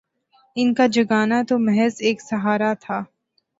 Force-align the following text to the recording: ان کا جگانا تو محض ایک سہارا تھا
ان 0.55 0.73
کا 0.73 0.85
جگانا 0.87 1.41
تو 1.49 1.57
محض 1.59 1.95
ایک 1.99 2.21
سہارا 2.21 2.73
تھا 2.79 3.01